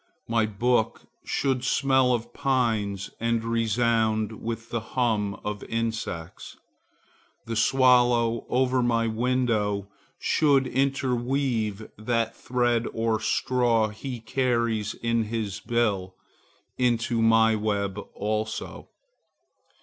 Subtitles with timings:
[0.27, 6.57] My book should smell of pines and resound with the hum of insects.
[7.45, 15.59] The swallow over my window should interweave that thread or straw he carries in his
[15.59, 16.15] bill
[16.79, 18.87] into my web also.